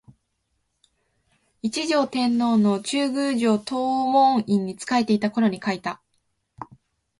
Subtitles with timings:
[1.61, 6.01] 一条天皇の中宮上東門院（藤原道長の娘彰子）に仕えていたころに書いた